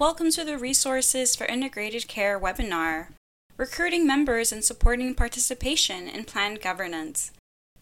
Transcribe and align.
Welcome 0.00 0.30
to 0.30 0.46
the 0.46 0.56
Resources 0.56 1.36
for 1.36 1.44
Integrated 1.44 2.08
Care 2.08 2.40
webinar, 2.40 3.08
Recruiting 3.58 4.06
Members 4.06 4.50
and 4.50 4.64
Supporting 4.64 5.14
Participation 5.14 6.08
in 6.08 6.24
Planned 6.24 6.62
Governance. 6.62 7.32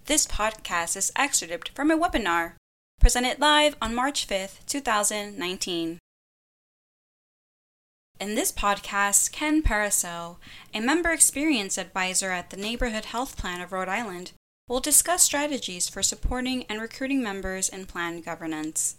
This 0.07 0.27
podcast 0.27 0.97
is 0.97 1.13
excerpted 1.15 1.77
from 1.77 1.93
a 1.93 1.97
webinar 1.97 2.55
presented 3.01 3.39
live 3.39 3.77
on 3.81 3.95
March 3.95 4.27
5th, 4.27 4.67
2019. 4.67 6.01
In 8.19 8.35
this 8.35 8.51
podcast, 8.51 9.31
Ken 9.31 9.63
Parasel, 9.63 10.41
a 10.75 10.81
member 10.81 11.13
experience 11.13 11.79
advisor 11.79 12.33
at 12.33 12.51
the 12.51 12.57
Neighborhood 12.57 13.05
Health 13.05 13.37
Plan 13.37 13.61
of 13.61 13.71
Rhode 13.71 13.89
Island, 13.89 14.33
will 14.69 14.81
discuss 14.81 15.23
strategies 15.23 15.89
for 15.89 16.03
supporting 16.03 16.65
and 16.65 16.81
recruiting 16.81 17.23
members 17.23 17.69
in 17.69 17.87
planned 17.87 18.25
governance. 18.25 18.97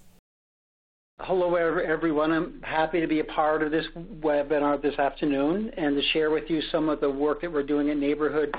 Hello, 1.23 1.55
everyone. 1.55 2.31
I'm 2.31 2.61
happy 2.61 3.01
to 3.01 3.07
be 3.07 3.19
a 3.19 3.25
part 3.25 3.61
of 3.61 3.71
this 3.71 3.85
webinar 4.21 4.81
this 4.81 4.97
afternoon 4.97 5.69
and 5.75 5.97
to 5.97 6.01
share 6.13 6.31
with 6.31 6.49
you 6.49 6.61
some 6.71 6.87
of 6.87 7.01
the 7.01 7.09
work 7.09 7.41
that 7.41 7.51
we're 7.51 7.61
doing 7.61 7.89
at 7.89 7.97
Neighborhood 7.97 8.55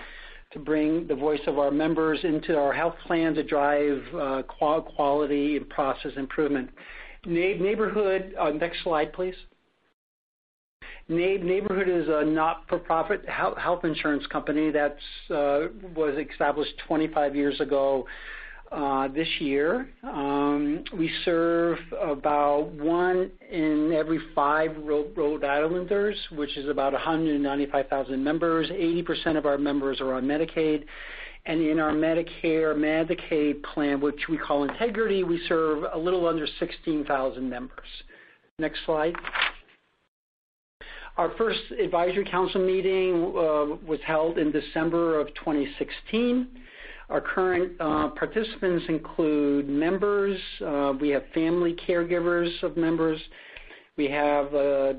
to 0.53 0.59
bring 0.59 1.07
the 1.07 1.15
voice 1.15 1.41
of 1.47 1.59
our 1.59 1.71
members 1.71 2.19
into 2.23 2.59
our 2.59 2.75
health 2.75 2.97
plan 3.07 3.33
to 3.37 3.43
drive 3.43 4.03
uh, 4.15 4.43
quality 4.43 5.57
and 5.57 5.71
process 5.71 6.13
improvement. 6.19 6.69
Neighborhood, 7.25 8.35
uh, 8.39 8.51
next 8.51 8.83
slide, 8.85 9.15
please. 9.15 9.35
Neighborhood 11.09 11.89
is 11.89 12.09
a 12.09 12.27
not-for-profit 12.27 13.27
health 13.27 13.85
insurance 13.85 14.27
company 14.27 14.71
that 14.71 14.99
uh, 15.31 15.69
was 15.97 16.15
established 16.31 16.75
25 16.87 17.35
years 17.35 17.59
ago 17.59 18.07
this 19.15 19.29
year. 19.41 19.89
Um, 20.03 20.85
we 20.97 21.11
serve 21.25 21.79
about 22.01 22.71
one 22.73 23.31
in 23.51 23.93
every 23.93 24.21
five 24.35 24.77
Rhode 24.85 25.45
Islanders, 25.45 26.17
which 26.33 26.57
is 26.57 26.69
about 26.69 26.93
195,000 26.93 28.23
members. 28.23 28.69
80% 28.69 29.37
of 29.37 29.47
our 29.47 29.59
members 29.59 30.01
are 30.01 30.15
on 30.15 30.25
Medicaid. 30.25 30.85
And 31.47 31.63
in 31.63 31.81
our 31.81 31.93
Medicare, 31.93 32.75
Medicaid 32.77 33.63
plan, 33.63 34.01
which 34.01 34.29
we 34.29 34.37
call 34.37 34.65
Integrity, 34.65 35.25
we 35.25 35.41
serve 35.49 35.85
a 35.93 35.99
little 35.99 36.29
under 36.29 36.47
16,000 36.59 37.49
members. 37.49 37.87
Next 38.59 38.81
slide. 38.85 39.15
Our 41.17 41.33
first 41.37 41.61
advisory 41.83 42.25
council 42.25 42.65
meeting 42.65 43.15
uh, 43.37 43.77
was 43.87 43.99
held 44.07 44.39
in 44.39 44.53
December 44.53 45.19
of 45.19 45.29
2016. 45.35 46.47
Our 47.11 47.21
current 47.21 47.73
uh, 47.81 48.09
participants 48.11 48.85
include 48.89 49.69
members. 49.69 50.39
Uh, 50.65 50.95
we 51.01 51.09
have 51.09 51.25
family 51.35 51.77
caregivers 51.89 52.63
of 52.63 52.77
members. 52.77 53.21
We 53.97 54.09
have 54.09 54.55
a, 54.55 54.97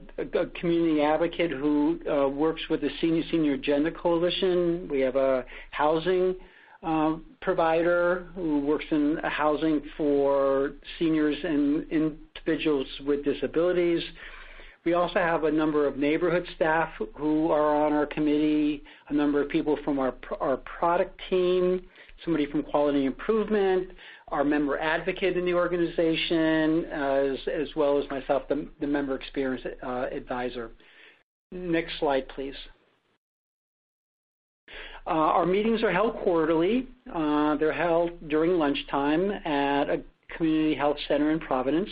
community 0.60 1.02
advocate 1.02 1.52
who 1.52 2.00
uh, 2.10 2.28
works 2.28 2.62
with 2.70 2.82
the 2.82 2.90
Senior 3.00 3.24
Senior 3.32 3.54
Agenda 3.54 3.92
Coalition. 3.92 4.90
We 4.92 5.00
have 5.00 5.16
a 5.16 5.46
housing 5.72 6.36
provider 7.42 8.28
who 8.36 8.60
works 8.60 8.86
in 8.92 9.18
housing 9.24 9.82
for 9.96 10.74
seniors 11.00 11.38
and 11.44 11.90
individuals 11.92 12.88
with 13.06 13.24
disabilities. 13.24 14.04
Also 14.94 15.20
have 15.20 15.44
a 15.44 15.52
number 15.52 15.86
of 15.86 15.98
neighborhood 15.98 16.46
staff 16.56 16.90
who 17.16 17.52
are 17.52 17.86
on 17.86 17.94
our 17.94 18.08
committee, 18.08 18.84
a 19.10 19.14
number 19.14 19.42
of 19.42 19.50
people 19.50 19.78
from 19.86 20.00
our, 20.00 20.16
our 20.40 20.58
product 20.58 21.20
team, 21.30 21.86
somebody 22.24 22.48
from 22.48 22.64
quality 22.64 23.06
improvement, 23.06 23.90
our 24.30 24.44
member 24.44 24.80
advocate 24.80 25.38
in 25.38 25.46
the 25.46 25.54
organization, 25.54 26.86
as, 26.86 27.38
as 27.54 27.68
well 27.76 28.00
as 28.00 28.10
myself, 28.10 28.44
the, 28.50 28.68
the 28.80 28.88
member 28.88 29.16
experience 29.16 29.64
uh, 29.84 30.08
advisor. 30.12 30.72
Next 31.52 32.00
slide, 32.00 32.28
please. 32.30 32.56
Uh, 35.06 35.10
our 35.10 35.46
meetings 35.46 35.84
are 35.84 35.92
held 35.92 36.16
quarterly. 36.18 36.88
Uh, 37.14 37.56
they're 37.58 37.74
held 37.74 38.30
during 38.30 38.58
lunchtime 38.58 39.32
at 39.32 39.90
a 39.90 40.02
community 40.38 40.76
health 40.76 40.98
center 41.08 41.32
in 41.32 41.40
Providence. 41.40 41.90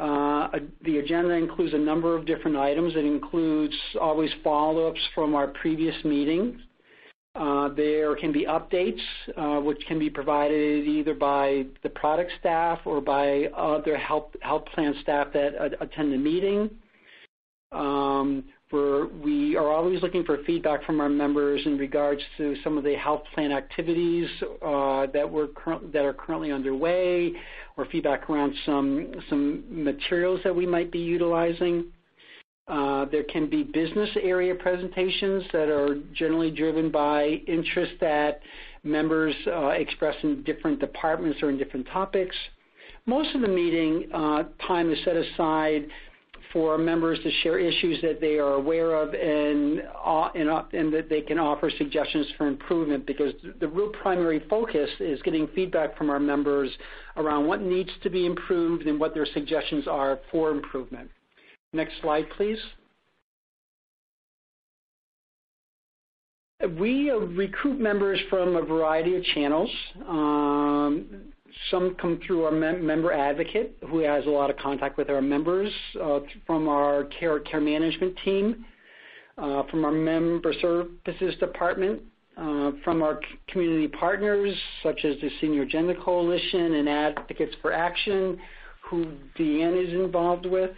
Uh, 0.00 0.48
the 0.82 0.96
agenda 0.96 1.34
includes 1.34 1.74
a 1.74 1.78
number 1.78 2.16
of 2.16 2.24
different 2.24 2.56
items. 2.56 2.94
It 2.96 3.04
includes 3.04 3.76
always 4.00 4.30
follow-ups 4.42 5.00
from 5.14 5.34
our 5.34 5.48
previous 5.48 5.94
meetings. 6.04 6.58
Uh, 7.34 7.68
there 7.68 8.16
can 8.16 8.32
be 8.32 8.46
updates, 8.46 9.00
uh, 9.36 9.60
which 9.60 9.80
can 9.86 9.98
be 9.98 10.08
provided 10.08 10.86
either 10.86 11.12
by 11.12 11.66
the 11.82 11.90
product 11.90 12.32
staff 12.40 12.80
or 12.86 13.02
by 13.02 13.44
other 13.56 13.96
health, 13.96 14.32
plan 14.74 14.94
staff 15.02 15.28
that 15.34 15.52
attend 15.80 16.12
the 16.12 16.16
meeting. 16.16 16.70
We 18.72 19.56
are 19.56 19.68
always 19.68 20.00
looking 20.00 20.22
for 20.22 20.38
feedback 20.44 20.84
from 20.84 21.00
our 21.00 21.08
members 21.08 21.60
in 21.66 21.76
regards 21.76 22.20
to 22.36 22.54
some 22.62 22.78
of 22.78 22.84
the 22.84 22.94
health 22.94 23.22
plan 23.34 23.50
activities 23.50 24.28
uh, 24.62 25.06
that, 25.06 26.04
are 26.04 26.12
currently 26.12 26.52
underway, 26.52 27.32
or 27.76 27.86
feedback 27.86 28.30
around 28.30 28.54
some, 28.64 29.12
materials 29.68 30.40
that 30.44 30.54
we 30.54 30.66
might 30.66 30.92
be 30.92 31.00
utilizing. 31.00 31.86
Uh, 32.68 33.06
there 33.06 33.24
can 33.24 33.50
be 33.50 33.64
business 33.64 34.08
area 34.22 34.54
presentations 34.54 35.42
that 35.52 35.68
are 35.68 36.00
generally 36.14 36.52
driven 36.52 36.92
by 36.92 37.40
interest 37.48 37.94
that 38.00 38.40
members 38.84 39.34
uh, 39.48 39.68
express 39.68 40.14
in 40.22 40.44
different 40.44 40.78
departments 40.78 41.42
or 41.42 41.50
in 41.50 41.58
different 41.58 41.88
topics. 41.88 42.36
Most 43.06 43.34
of 43.34 43.40
the 43.40 43.48
meeting 43.48 44.08
time 44.64 44.92
is 44.92 44.98
set 45.04 45.16
aside 45.16 45.88
for 46.52 46.76
members 46.78 47.18
to 47.22 47.30
share 47.42 47.58
issues 47.58 48.00
that 48.02 48.20
they 48.20 48.38
are 48.38 48.54
aware 48.54 48.94
of 48.94 49.14
and, 49.14 49.82
uh, 50.04 50.28
and, 50.34 50.48
uh, 50.48 50.62
and, 50.72 50.92
that 50.92 51.08
they 51.08 51.20
can 51.20 51.38
offer 51.38 51.70
suggestions 51.78 52.26
for 52.36 52.46
improvement 52.46 53.06
because 53.06 53.32
the 53.60 53.68
real 53.68 53.90
primary 54.02 54.42
focus 54.48 54.90
is 54.98 55.20
getting 55.22 55.46
feedback 55.48 55.96
from 55.96 56.10
our 56.10 56.18
members 56.18 56.70
around 57.16 57.46
what 57.46 57.60
needs 57.60 57.90
to 58.02 58.10
be 58.10 58.26
improved 58.26 58.86
and 58.86 58.98
what 58.98 59.14
their 59.14 59.26
suggestions 59.32 59.86
are 59.86 60.18
for 60.30 60.50
improvement. 60.50 61.08
Next 61.72 61.94
slide, 62.00 62.26
please. 62.36 62.58
We 66.78 67.10
uh, 67.10 67.16
recruit 67.16 67.80
members 67.80 68.20
from 68.28 68.56
a 68.56 68.62
variety 68.62 69.16
of 69.16 69.24
channels. 69.24 69.70
Um, 70.06 71.32
some 71.70 71.96
come 72.00 72.20
through 72.26 72.44
our 72.44 72.50
mem 72.50 72.84
member 72.86 73.12
advocate, 73.12 73.76
who 73.88 73.98
has 73.98 74.24
a 74.26 74.28
lot 74.28 74.50
of 74.50 74.56
contact 74.56 74.96
with 74.96 75.10
our 75.10 75.22
members, 75.22 75.72
uh, 76.00 76.20
from 76.46 76.68
our 76.68 77.04
care, 77.18 77.40
management 77.60 78.16
team, 78.24 78.64
uh, 79.38 79.62
from 79.70 79.84
our 79.84 79.92
member 79.92 80.52
services 80.60 81.34
department, 81.38 82.00
uh, 82.36 82.72
from 82.84 83.02
our 83.02 83.20
community 83.48 83.88
partners, 83.88 84.54
such 84.82 85.04
as 85.04 85.16
the 85.20 85.30
Senior 85.40 85.62
Agenda 85.62 85.94
Coalition 85.94 86.74
and 86.74 86.88
Advocates 86.88 87.54
for 87.60 87.72
Action, 87.72 88.38
who 88.88 89.06
Deanne 89.38 89.86
is 89.86 89.92
involved 89.92 90.46
with, 90.46 90.72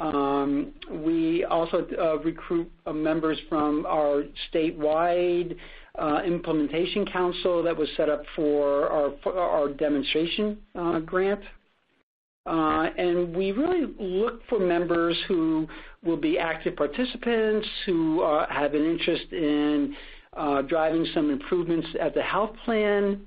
um, 0.00 0.72
we 0.90 1.44
also 1.44 1.86
recruit 2.24 2.70
members 2.92 3.38
from 3.48 3.84
our 3.86 4.24
statewide 4.52 5.56
implementation 6.24 7.06
council 7.06 7.62
that 7.62 7.76
was 7.76 7.88
set 7.96 8.08
up 8.08 8.22
for 8.36 8.88
our, 8.88 9.68
demonstration 9.68 10.58
uh, 10.74 10.98
grant. 11.00 11.40
Uh, 12.46 12.88
and 12.96 13.36
we 13.36 13.52
really 13.52 13.92
look 13.98 14.40
for 14.48 14.58
members 14.58 15.16
who 15.28 15.68
will 16.02 16.16
be 16.16 16.38
active 16.38 16.74
participants, 16.74 17.68
who 17.86 18.22
uh, 18.22 18.46
have 18.50 18.74
an 18.74 18.84
interest 18.84 19.32
in 19.32 19.94
driving 20.68 21.06
some 21.12 21.30
improvements 21.30 21.88
at 22.00 22.14
the 22.14 22.22
health 22.22 22.54
plan, 22.64 23.20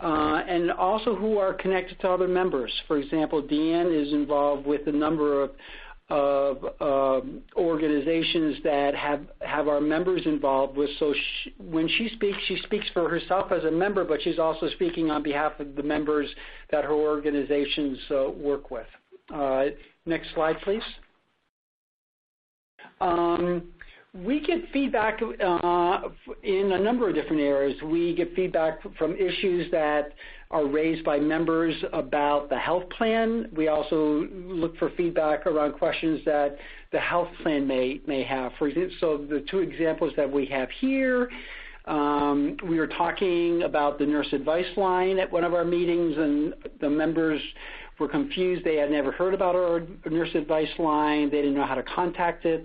uh, 0.00 0.42
and 0.48 0.70
also 0.72 1.14
who 1.14 1.38
are 1.38 1.54
connected 1.54 1.98
to 2.00 2.08
other 2.08 2.28
members. 2.28 2.70
For 2.86 2.98
example, 2.98 3.42
Deanne 3.42 3.94
is 3.94 4.12
involved 4.12 4.66
with 4.66 4.86
a 4.86 4.92
number 4.92 5.42
of 5.42 5.52
of 6.10 6.58
um, 6.80 7.42
organizations 7.56 8.56
that 8.62 8.94
have 8.94 9.26
have 9.40 9.68
our 9.68 9.80
members 9.80 10.22
involved 10.26 10.76
with. 10.76 10.90
When 11.58 11.88
she 11.88 12.10
speaks, 12.14 12.36
she 12.46 12.58
speaks 12.64 12.86
for 12.92 13.08
herself 13.08 13.52
as 13.52 13.64
a 13.64 13.70
member, 13.70 14.04
but 14.04 14.20
she's 14.22 14.38
also 14.38 14.68
speaking 14.70 15.10
on 15.10 15.22
behalf 15.22 15.58
of 15.60 15.74
the 15.76 15.82
members 15.82 16.28
that 16.70 16.84
her 16.84 16.92
organizations 16.92 17.98
uh, 18.10 18.30
work 18.30 18.70
with. 18.70 18.86
Uh, 19.32 19.66
next 20.04 20.28
slide, 20.34 20.56
please. 20.62 20.82
We 24.14 24.40
get 24.46 24.60
feedback 24.72 25.20
uh, 25.22 26.00
in 26.44 26.70
a 26.72 26.78
number 26.78 27.08
of 27.08 27.16
different 27.16 27.42
areas. 27.42 27.76
We 27.82 28.14
get 28.14 28.32
feedback 28.36 28.78
from 28.96 29.16
issues 29.16 29.68
that 29.72 30.12
are 30.52 30.64
raised 30.64 31.04
by 31.04 31.18
members 31.18 31.74
about 31.92 32.48
the 32.48 32.56
health 32.56 32.88
plan. 32.90 33.48
We 33.56 33.66
also 33.66 34.28
look 34.32 34.76
for 34.78 34.90
feedback 34.90 35.48
around 35.48 35.72
questions 35.72 36.20
that 36.26 36.56
the 36.92 37.00
health 37.00 37.26
plan 37.42 37.66
may, 37.66 38.00
may 38.06 38.22
have. 38.22 38.52
So 39.00 39.26
the 39.28 39.44
two 39.50 39.58
examples 39.58 40.12
that 40.16 40.30
we 40.30 40.46
have 40.46 40.68
here, 40.80 41.28
um, 41.86 42.56
we 42.68 42.78
were 42.78 42.86
talking 42.86 43.64
about 43.64 43.98
the 43.98 44.06
nurse 44.06 44.28
advice 44.32 44.76
line 44.76 45.18
at 45.18 45.32
one 45.32 45.42
of 45.42 45.54
our 45.54 45.64
meetings, 45.64 46.16
and 46.16 46.54
the 46.80 46.88
members 46.88 47.42
were 47.98 48.08
confused. 48.08 48.64
They 48.64 48.76
had 48.76 48.92
never 48.92 49.10
heard 49.10 49.34
about 49.34 49.56
our 49.56 49.82
nurse 50.08 50.34
advice 50.36 50.68
line. 50.78 51.30
They 51.30 51.38
didn't 51.38 51.54
know 51.54 51.66
how 51.66 51.74
to 51.74 51.82
contact 51.82 52.44
it. 52.44 52.64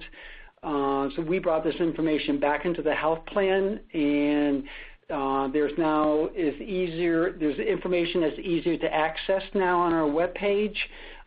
Uh, 0.62 1.08
so 1.16 1.22
we 1.22 1.40
brought 1.40 1.64
this 1.64 1.76
information 1.76 2.40
back 2.40 2.66
into 2.66 2.82
the 2.82 2.94
health 2.94 3.26
plan, 3.28 3.80
and 3.94 4.64
uh, 5.10 5.48
there's 5.48 5.72
now 5.78 6.30
is 6.36 6.60
easier. 6.62 7.34
There's 7.40 7.58
information 7.60 8.22
that's 8.22 8.40
easier 8.40 8.78
to 8.78 8.94
access 8.94 9.42
now 9.54 9.80
on 9.80 9.94
our 9.94 10.08
web 10.08 10.34
page, 10.34 10.78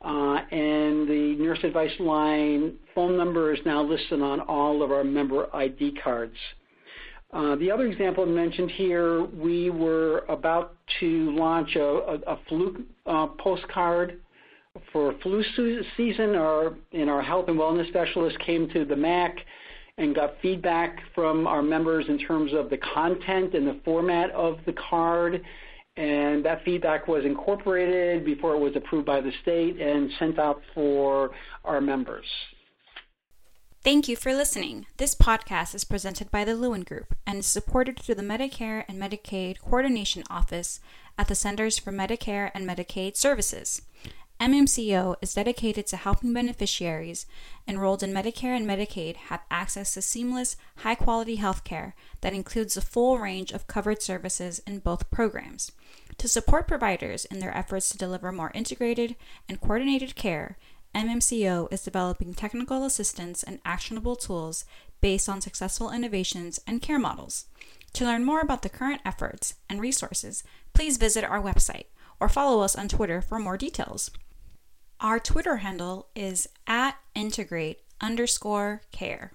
uh, 0.02 0.40
and 0.50 1.08
the 1.08 1.36
nurse 1.38 1.60
advice 1.64 1.92
line 1.98 2.74
phone 2.94 3.16
number 3.16 3.54
is 3.54 3.60
now 3.64 3.82
listed 3.82 4.20
on 4.20 4.40
all 4.40 4.82
of 4.82 4.90
our 4.92 5.04
member 5.04 5.54
ID 5.54 5.96
cards. 6.02 6.36
The 7.32 7.70
other 7.70 7.86
example 7.86 8.26
mentioned 8.26 8.70
here, 8.72 9.24
we 9.24 9.70
were 9.70 10.24
about 10.28 10.74
to 11.00 11.34
launch 11.34 11.74
a, 11.76 11.80
a, 11.80 12.14
a 12.26 12.38
flu 12.46 12.84
uh, 13.06 13.28
postcard 13.38 14.20
for 14.92 15.14
flu 15.22 15.42
season. 15.96 16.34
Our, 16.34 16.74
and 16.92 17.10
our 17.10 17.22
health 17.22 17.48
and 17.48 17.58
wellness 17.58 17.88
specialist 17.88 18.38
came 18.40 18.68
to 18.70 18.84
the 18.84 18.96
MAC 18.96 19.36
and 19.98 20.14
got 20.14 20.34
feedback 20.40 21.00
from 21.14 21.46
our 21.46 21.62
members 21.62 22.06
in 22.08 22.18
terms 22.18 22.52
of 22.54 22.70
the 22.70 22.78
content 22.78 23.54
and 23.54 23.66
the 23.66 23.80
format 23.84 24.30
of 24.30 24.58
the 24.66 24.72
card. 24.72 25.42
And 25.96 26.42
that 26.46 26.64
feedback 26.64 27.06
was 27.06 27.24
incorporated 27.26 28.24
before 28.24 28.54
it 28.54 28.58
was 28.58 28.74
approved 28.76 29.04
by 29.04 29.20
the 29.20 29.32
state 29.42 29.78
and 29.78 30.10
sent 30.18 30.38
out 30.38 30.62
for 30.74 31.30
our 31.64 31.82
members. 31.82 32.24
Thank 33.84 34.08
you 34.08 34.16
for 34.16 34.32
listening. 34.32 34.86
This 34.96 35.14
podcast 35.14 35.74
is 35.74 35.84
presented 35.84 36.30
by 36.30 36.44
the 36.44 36.54
Lewin 36.54 36.82
Group 36.82 37.14
and 37.26 37.40
is 37.40 37.46
supported 37.46 37.98
through 37.98 38.14
the 38.14 38.22
Medicare 38.22 38.84
and 38.88 38.98
Medicaid 38.98 39.58
Coordination 39.58 40.22
Office 40.30 40.80
at 41.18 41.28
the 41.28 41.34
Centers 41.34 41.78
for 41.78 41.92
Medicare 41.92 42.50
and 42.54 42.66
Medicaid 42.66 43.16
Services. 43.16 43.82
MMCO 44.42 45.14
is 45.22 45.34
dedicated 45.34 45.86
to 45.86 45.96
helping 45.96 46.32
beneficiaries 46.32 47.26
enrolled 47.68 48.02
in 48.02 48.12
Medicare 48.12 48.56
and 48.56 48.66
Medicaid 48.66 49.14
have 49.14 49.44
access 49.52 49.94
to 49.94 50.02
seamless, 50.02 50.56
high 50.78 50.96
quality 50.96 51.36
health 51.36 51.62
care 51.62 51.94
that 52.22 52.32
includes 52.32 52.74
the 52.74 52.80
full 52.80 53.20
range 53.20 53.52
of 53.52 53.68
covered 53.68 54.02
services 54.02 54.58
in 54.66 54.80
both 54.80 55.12
programs. 55.12 55.70
To 56.18 56.26
support 56.26 56.66
providers 56.66 57.24
in 57.26 57.38
their 57.38 57.56
efforts 57.56 57.90
to 57.90 57.98
deliver 57.98 58.32
more 58.32 58.50
integrated 58.52 59.14
and 59.48 59.60
coordinated 59.60 60.16
care, 60.16 60.58
MMCO 60.92 61.72
is 61.72 61.84
developing 61.84 62.34
technical 62.34 62.84
assistance 62.84 63.44
and 63.44 63.60
actionable 63.64 64.16
tools 64.16 64.64
based 65.00 65.28
on 65.28 65.40
successful 65.40 65.92
innovations 65.92 66.58
and 66.66 66.82
care 66.82 66.98
models. 66.98 67.46
To 67.92 68.04
learn 68.04 68.24
more 68.24 68.40
about 68.40 68.62
the 68.62 68.68
current 68.68 69.02
efforts 69.04 69.54
and 69.70 69.80
resources, 69.80 70.42
please 70.74 70.96
visit 70.96 71.22
our 71.22 71.40
website 71.40 71.84
or 72.18 72.28
follow 72.28 72.62
us 72.62 72.74
on 72.74 72.88
Twitter 72.88 73.20
for 73.22 73.38
more 73.38 73.56
details. 73.56 74.10
Our 75.02 75.18
Twitter 75.18 75.56
handle 75.56 76.06
is 76.14 76.48
at 76.64 76.96
integrate 77.16 77.80
underscore 78.00 78.82
care. 78.92 79.32